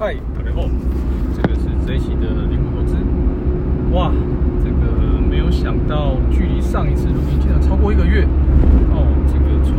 [0.00, 0.62] 嗨，大家好，
[1.36, 2.96] 这个是这一期的灵活投资。
[3.92, 4.10] 哇，
[4.64, 8.24] 这个没有想到，距离上一次录音竟然超过一个月
[8.96, 9.04] 哦。
[9.28, 9.76] 这个从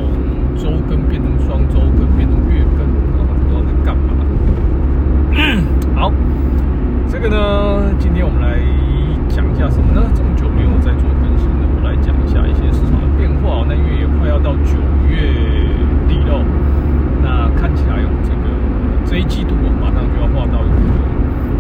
[0.54, 2.86] 周更变成双周更，变成月更，
[3.18, 4.14] 啊，不知道在干嘛。
[5.98, 6.14] 好，
[7.10, 8.62] 这个呢，今天我们来
[9.28, 10.06] 讲一下什么呢？
[10.14, 13.66] 这么久没有在做更新了，我来讲一下一些市场的变化。
[13.68, 14.78] 那因为也快要到九
[15.10, 15.34] 月
[16.06, 16.46] 底了，
[17.26, 18.41] 那看起来哦，这个
[19.12, 20.88] 这一季度我，马上就要画到一个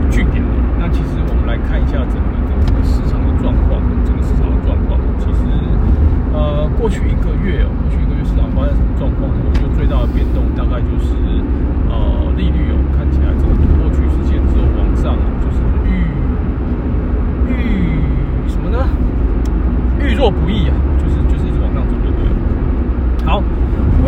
[0.07, 0.55] 据点了。
[0.79, 3.75] 那其实我们来看一下整个的这个市场的状况，
[4.07, 5.43] 整个市场的状况，其实
[6.31, 9.43] 呃，过去一个月哦，过去一个月市场发生什么状况呢？
[9.43, 11.11] 我觉得最大的变动大概就是
[11.91, 16.07] 呃，利率哦，看起来这个突破趋势线之后往上哦，就是预
[17.51, 18.79] 预什么呢？
[19.99, 22.35] 预弱不易啊，就是就是一直往上走就对了。
[23.27, 23.43] 好，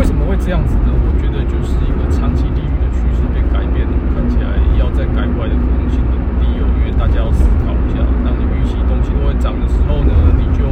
[0.00, 0.88] 什么会这样子呢？
[0.96, 6.66] 我觉得就是一个长期利率的趋势被改变了，看起来要再改过来的可能性很低哦。
[6.82, 10.66] 因为大家要思考一下，当你预期东西都会涨的时候呢，你就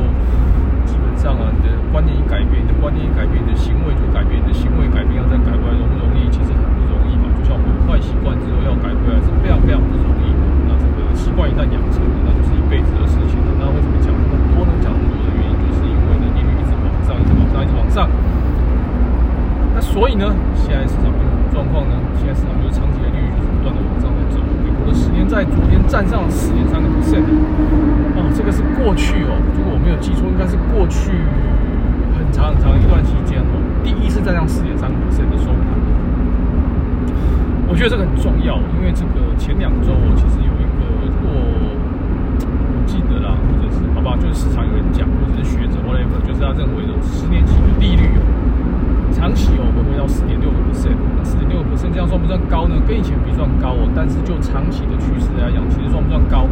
[0.91, 6.27] 基本上啊，你的观念一改变，你的观念一改变，你的行为就改变，你的行为改变要再改过来容不容易？
[6.34, 7.31] 其实很不容易嘛。
[7.39, 10.43] 就像我们坏习惯之后要改回来是非常非常不容易的。
[10.67, 13.55] 那这个习惯一旦养成了，那就是一辈子的事情了。
[13.62, 14.75] 那为什么讲那么多呢？
[14.83, 18.11] 讲那么多的原因，就是因为呢，利率一直往上，一直往上，一直往上。
[19.75, 21.95] 那所以呢，现在市场变成什么状况呢？
[22.19, 24.42] 现在市场就是长期的利率就是不断的往上在走。
[24.59, 27.22] 美国的十年债昨天站上了四点三个 percent，
[28.19, 31.14] 哦，这个是过去哦，如果我没有记错，应该是过去
[32.19, 33.55] 很长很长一段期间哦，
[33.86, 35.70] 第一次站上十点三个 percent 的收盘。
[37.70, 48.11] 我觉得这个很重要，因为这个前两周我，其实有一个，如果我记得啦，或者是好吧，就是市场有人讲，或者是学者 whatever，就是他认为的十年期的利率，
[49.13, 52.81] 长期哦会回到四点六个 percent，那四点六个 percent 这样算不算高呢？
[52.89, 56.49] 跟以前比算高哦，但是就长期的趋势来讲，其实算不算高？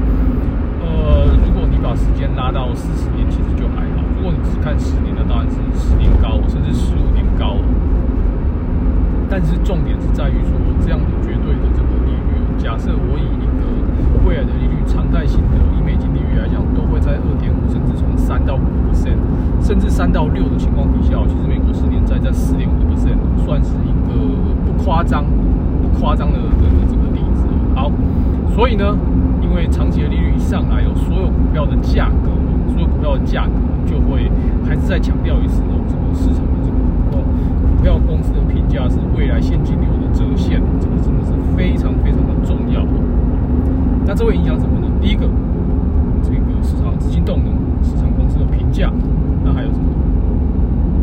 [0.85, 7.57] 呃，如果你把时间拉到四十年，其实就还好；如果你只看十年，那当然是十年高，甚至十五年高。
[9.29, 13.63] 但是重点是在于说，这样的绝对的这个利率，假设我以一个
[14.27, 19.19] 未来的利率常态性的以美金率来讲，都会在二点五，甚至从三到五 percent，
[19.61, 24.15] 甚至三到六的情况底下，其实美国十年债在四点五 percent，算是一个
[24.65, 25.25] 不夸张、
[25.83, 27.45] 不夸张的的这个例子。
[27.75, 27.91] 好，
[28.55, 28.97] 所以呢，
[29.43, 32.31] 因为长期的利率一上来，有所有股票的价格，
[32.73, 33.53] 所有股票的价格
[33.87, 34.31] 就会
[34.65, 36.79] 还是再强调一次哦，这个市场的这个
[37.11, 37.25] 股
[37.77, 42.85] 股票公司的评价是未来现金流的折现，这个真的是非常非常的重要。
[44.07, 44.87] 那这会影响什么呢？
[45.01, 45.27] 第一个，
[47.01, 47.53] 资金动能，
[47.83, 48.93] 市场公司的评价，
[49.43, 49.85] 那还有什么？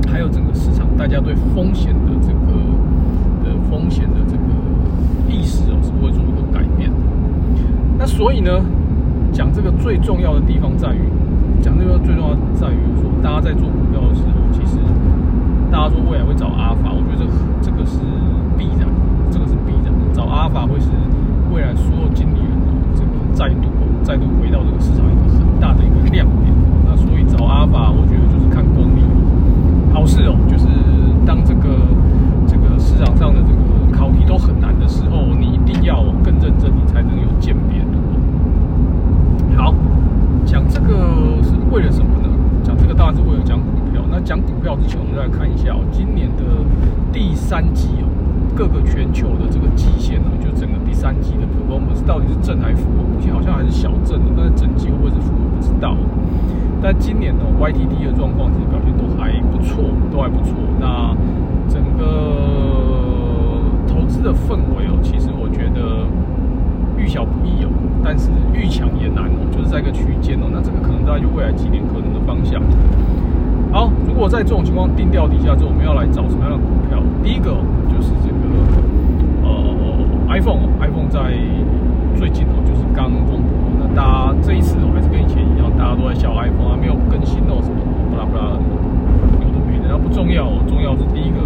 [0.07, 2.53] 还有整个市场大家对风险的这个
[3.43, 4.43] 的风险的这个
[5.27, 6.95] 意识哦，是不会做一个改变的。
[7.97, 8.49] 那所以呢，
[9.33, 11.01] 讲这个最重要的地方在于，
[11.61, 14.77] 讲这个最重要在于说，大家在做股票的时候，其实
[15.69, 17.29] 大家说未来会找阿尔法，我觉得
[17.61, 17.99] 这个是
[18.57, 18.87] 必然，
[19.29, 19.99] 这个是必然的。
[20.13, 20.87] 找阿尔法会是
[21.53, 22.39] 未来所有经理
[23.37, 23.69] 再度
[24.01, 26.51] 再度回到这个市场一个很大的一个亮点。
[26.83, 29.01] 那所以找阿尔法，我觉得就是看功力。
[29.93, 30.65] 好事哦，就是
[31.23, 31.69] 当这个
[32.47, 38.01] 这个市场上的这个考题都很难的时候，你一定要更认真，你才能有鉴别度。
[39.55, 39.71] 好，
[40.43, 42.29] 讲这个是为了什么呢？
[42.63, 44.01] 讲这个当然是为了讲股票。
[44.09, 46.43] 那讲股票之前，我们再来看一下哦，今年的
[47.13, 48.09] 第三季哦，
[48.55, 52.89] 各个全球的这个季线呢，就整个第三季的 performance 到底是正还是负？
[53.13, 55.33] 目前好像还是小正的，但是整季会不会是负？
[55.33, 55.95] 我不知道。
[56.79, 60.53] 但今年呢，YTD 的状况其实表现都还不错，都还不错。
[60.79, 61.13] 那
[61.67, 66.07] 整个投资的氛围哦，其实我觉得
[66.97, 67.69] 遇小不易哦，
[68.03, 70.47] 但是遇强也难哦，就是在一个区间哦。
[70.51, 72.61] 那这个可能大概就未来几年可能的方向。
[73.71, 77.03] 好，如果在这种情况定调底下之后，我们要来找什么样的股票？
[77.21, 77.51] 第一个
[77.91, 78.37] 就是这个
[79.43, 79.51] 呃
[80.29, 81.35] iPhone，iPhone 在
[82.15, 83.43] 最近哦，就是刚公布。
[83.77, 87.77] 那大家这一次哦，还是跟以前一样，大家都在笑 iPhone 啊，没有更新哦，什么
[88.09, 88.57] 不拉不拉，
[89.39, 89.85] 有的没的。
[89.87, 91.45] 那不重要哦，重要是第一个，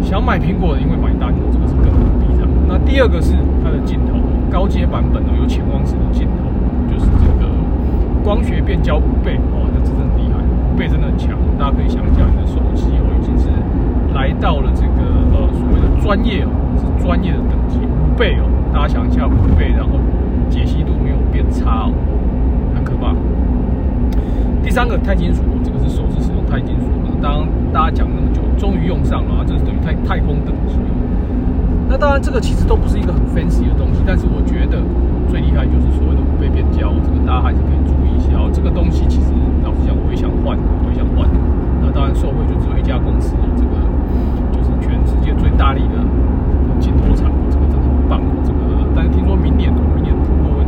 [0.00, 2.48] 想买苹果的因为买单，这个是更必然。
[2.66, 4.16] 那第二个是它的镜头，
[4.50, 6.48] 高阶版本哦，有潜望式的镜头，
[6.88, 7.46] 就是这个
[8.24, 11.36] 光学变焦五倍哦，那真的厉害，五倍真的很强。
[11.58, 13.48] 大家可以想一下，你的手机哦，已经是
[14.14, 16.50] 来到了这个呃所谓的专业哦，
[16.80, 20.00] 是专业的等级，五倍哦，大家想一下五倍，然后
[20.48, 21.92] 解析度没有变差哦，
[22.86, 23.12] 可怕。
[24.62, 26.86] 第三个钛金属，这个是首次使用钛金属，
[27.20, 30.78] 当大家讲那么久，终于用上了啊，这是等于太太空等级。
[31.88, 34.82] 那当然，这个其实都不是一个很 fancy 的东西，但是我觉得
[35.28, 38.50] 最厉害就是所谓的五倍变焦，这个大家还是可以注意一下哦。
[38.52, 39.30] 这个东西其实
[39.62, 41.30] 老实讲，我也想换，我也想换。
[41.78, 43.78] 那当然，受惠就只有一家公司，这个
[44.50, 46.02] 就是全世界最大力的
[46.82, 48.18] 镜头厂，这个真的很棒。
[48.42, 49.70] 这个，但是听说明年，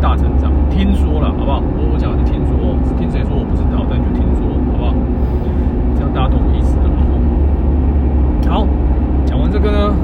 [0.01, 1.61] 大成长，听说了，好不好？
[1.77, 4.95] 我我讲的是听说，听谁说我不知道，但就听说，好不好？
[5.95, 7.03] 这样大家懂我意思了吗？
[8.49, 8.67] 好，
[9.27, 9.95] 讲完这个呢。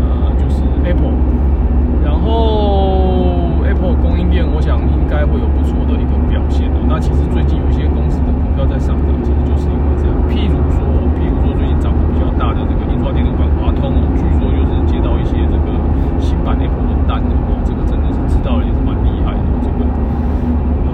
[0.00, 1.12] 呃，就是 Apple，
[2.04, 6.80] 然后 Apple 供应链，我想应该会有不错的一个表现的。
[6.88, 10.14] 那其实最近有一些公司的股票在上涨，其实就是因为这样。
[10.32, 10.80] 譬如说，
[11.16, 15.68] 譬如说最近涨得比较大的这个印刷电路板华通哦，据说就是接到一些这个
[16.20, 19.44] 新版 Apple 的单哦，这个真的是知道也是蛮厉害的。
[19.62, 19.80] 这个
[20.86, 20.92] 呃，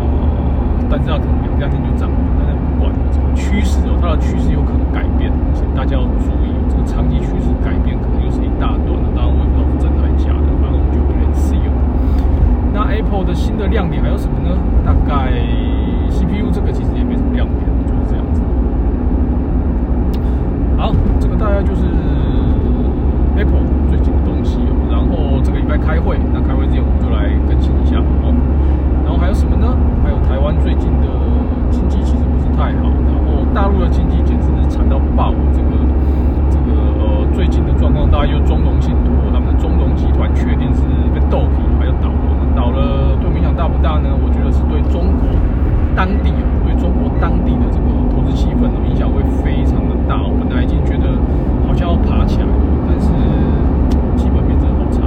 [0.88, 9.06] 但是它可能两三天就涨了，但是不管这个趋势哦，它的趋势有可能改变，所以大家要注意这个长期趋势改变可能又是一大段的。
[9.14, 9.92] 当然我也不知道。
[12.92, 14.54] Apple 的新的亮点还有什么呢？
[14.84, 15.32] 大概
[16.10, 18.42] CPU 这个其实也没什么亮点，就是这样子。
[20.76, 21.82] 好，这个大概就是
[23.34, 24.62] Apple 最近的东西。
[24.88, 28.30] 然后这个礼拜开会，那开会之前我们就来更新一下哦。
[29.02, 29.74] 然后还有什么呢？
[30.04, 31.08] 还有台湾最近的
[31.68, 35.34] 经济其实不是太好，然后大陆的经济简直是惨到爆。
[35.50, 35.74] 这个
[36.46, 36.70] 这个
[37.02, 42.30] 呃最近的状况，大概就中融信托他们的中融集团确定是被豆皮，还要倒了。
[42.54, 44.12] 倒了，对我影响大不大呢？
[44.22, 45.26] 我觉得是对中国
[45.96, 46.30] 当地，
[46.74, 50.22] 中国当地的这个投资气氛的影响会非常的大。
[50.22, 51.08] 我本来已经觉得
[51.66, 52.52] 好像要爬起来，了
[53.00, 53.08] 是
[54.16, 55.00] 基本面真的好差，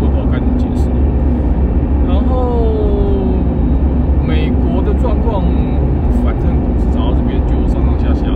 [0.00, 0.88] 我也不知道该怎么解释。
[2.06, 3.34] 然后
[4.26, 5.42] 美国的状况，
[6.24, 8.26] 反正股市涨到这边就上上下下。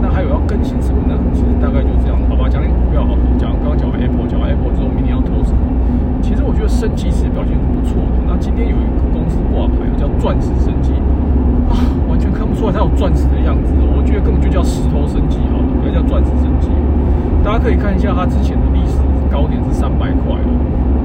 [0.00, 1.18] 那还有要更新什么呢？
[1.34, 2.48] 其实大概就这样，好吧？
[2.48, 5.58] 讲点股票好，讲刚刚讲完 Apple，讲完 Apple 之后，明年要投什么？
[6.22, 8.16] 其实我觉得升级其实表现是不错的。
[8.26, 10.94] 那今天有一个公司挂牌，叫钻石升级，
[11.68, 11.74] 啊，
[12.08, 13.74] 完全看不出来它有钻石的样子。
[13.80, 16.70] 我觉得根本就叫石头升级好了，不要叫钻石升级。
[17.42, 20.54] 大家可以看一下它之前的历史高点是三百块哦，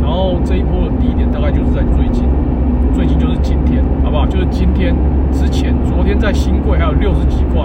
[0.01, 0.37] 然后
[1.03, 2.23] 这一点大概就是在最近，
[2.93, 4.25] 最近就是今天，好不好？
[4.25, 4.95] 就是今天
[5.33, 7.63] 之前，昨天在新贵还有六十几块，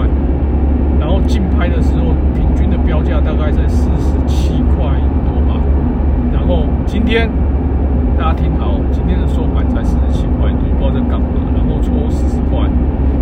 [0.99, 4.91] 然后竞拍的时候平均的标价大概在四十七块
[5.23, 5.61] 多吧，
[6.33, 7.29] 然后今天。
[8.17, 11.27] 大家听好，今天的收盘才四十七块多，不知道在干嘛。
[11.55, 12.67] 然后抽四十块，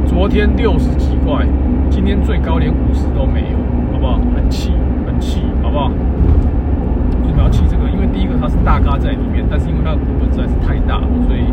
[0.07, 1.45] 昨天六十几块，
[1.87, 3.57] 今天最高连五十都没有，
[3.93, 4.19] 好不好？
[4.35, 4.71] 很气，
[5.05, 5.91] 很气，好不好？
[7.37, 7.85] 不要气这个？
[7.93, 11.45] 因为第一个它是大咖在里面，但是因为它的股本实在是太大了，所以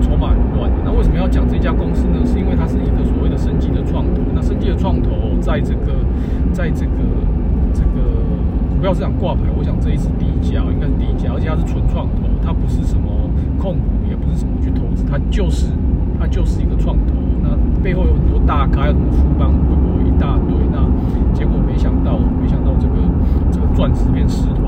[0.00, 0.78] 筹码很乱的。
[0.86, 2.22] 那为什么要讲这家公司呢？
[2.24, 4.22] 是因为它是一个所谓的升级的创投。
[4.32, 5.10] 那升级的创投，
[5.40, 5.90] 在这个，
[6.52, 7.02] 在这个，
[7.74, 8.22] 这个。
[8.70, 13.08] 股票市场挂牌，我想这一次第一家应该是第一家，而且它是纯创投，它不是什么
[13.56, 15.72] 控股，也不是什么去投资，它就是
[16.20, 17.14] 它就是一个创投。
[17.40, 20.52] 那背后有很多大咖，有什么富邦、微博一大堆。
[20.70, 20.84] 那
[21.32, 22.94] 结果没想到，没想到这个
[23.50, 24.63] 这个钻石变石头。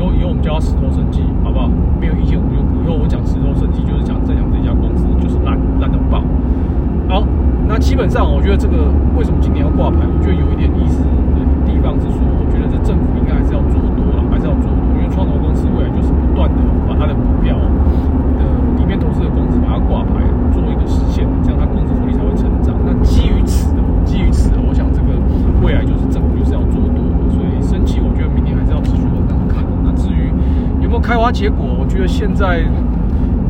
[0.00, 1.68] 以后以后我们叫它石头生机，好不好？
[2.00, 6.24] 没有意见，我们就以后我讲石头生机，就是讲在讲这家公司就是烂烂的爆。
[7.06, 7.20] 好，
[7.68, 10.00] 那基本上我觉得这个为什么今年要挂牌？
[10.08, 11.04] 我觉得有一点意思
[11.36, 16.56] 的地方是说，我觉得这政府应该还是要做多了，还是要做多，因为创投公司未来就是不断的
[16.88, 17.52] 把它的股票
[18.40, 18.40] 的
[18.80, 20.24] 里面投资的公司把它挂牌，
[20.56, 22.72] 做一个实现，这样它公司福利才会成长。
[22.88, 23.76] 那基于此，
[24.08, 25.12] 基于此，我想这个
[25.60, 29.60] 未来就是政府就是要做多，所以升级，我觉得明年还是要持续往上看。
[29.82, 30.30] 那至于
[30.80, 32.60] 有没有开花结果，我觉得现在。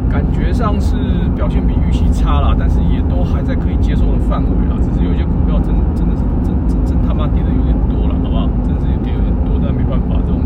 [0.09, 0.97] 感觉上是
[1.37, 4.75] 表现比预期差了，但是也都还在可以接受的范围了。
[4.83, 8.51] 只是有些股票真真的是真真真他妈跌的有点多了，好不好？
[8.67, 10.43] 真是跌的很多，但没办法，这种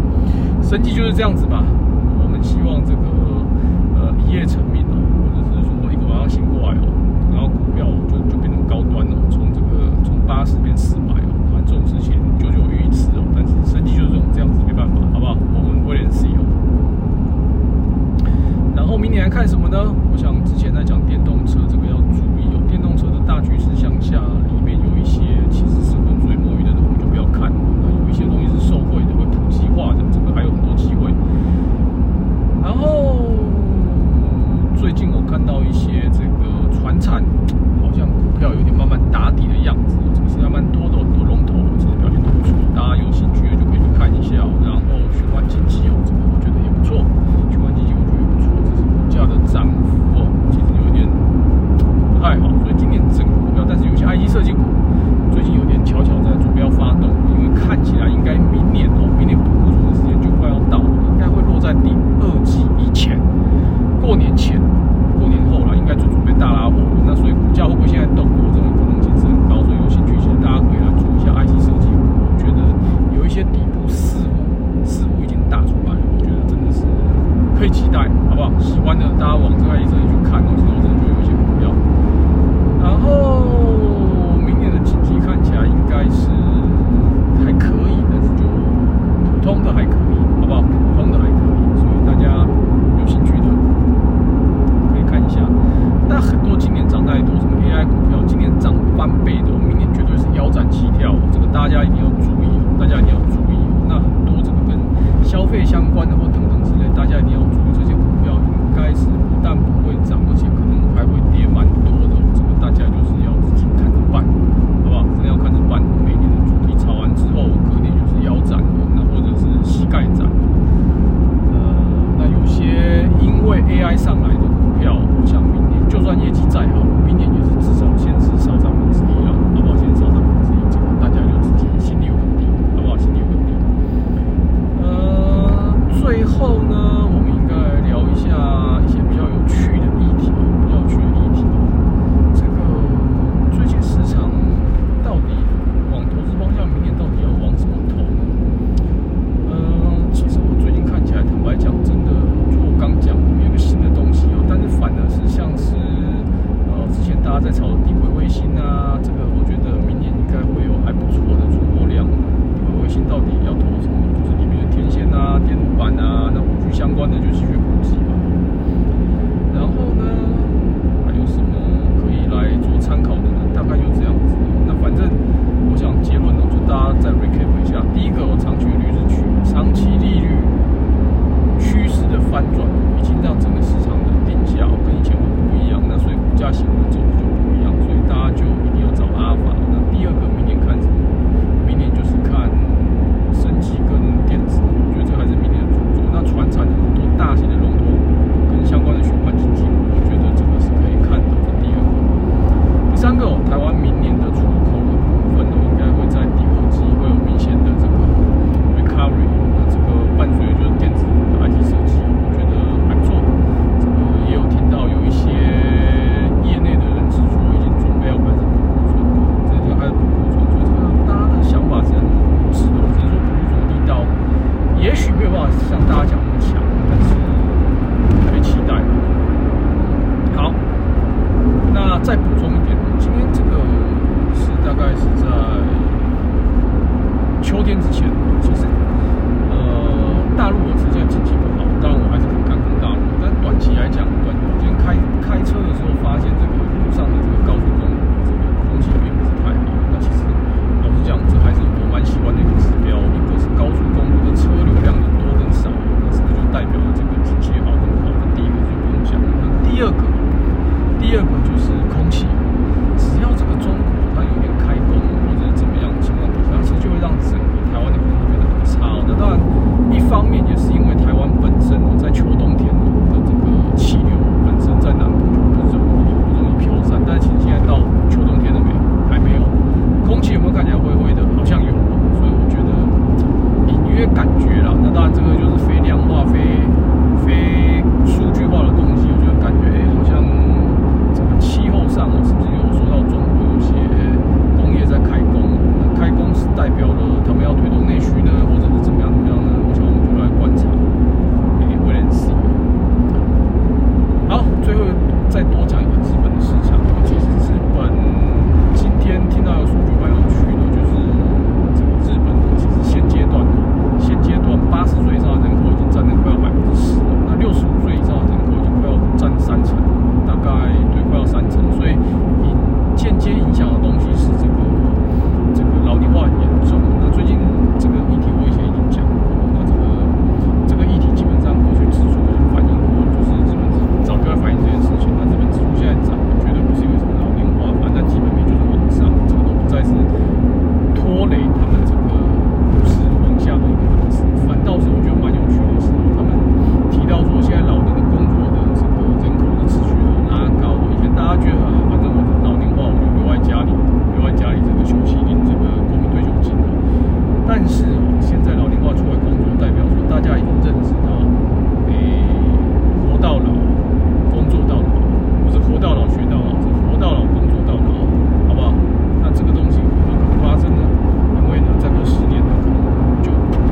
[0.61, 1.65] 生计就是这样子吧。
[2.21, 3.09] 我们希望这个
[3.97, 6.85] 呃一夜成名哦，或者是说一个晚上醒过来哦，
[7.33, 13.25] 然后股票就就变成高端了，从这个从八十变四百哦，这种事情久久遇一次哦。
[13.33, 15.33] 但是生计就是这种这样子，没办法，好不好？
[15.57, 16.37] 我们威廉斯有。
[18.77, 19.79] 然后明年看什么呢？
[20.13, 22.63] 我想之前在讲电动车，这个要注意哦。
[22.69, 24.21] 电动车的大趋势向下，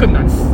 [0.02, 0.51] くんなんです。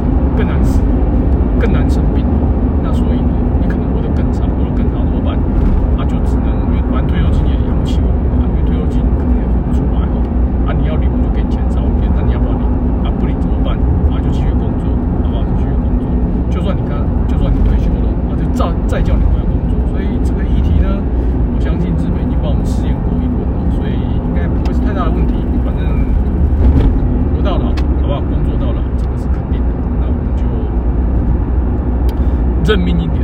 [32.69, 33.18] 认命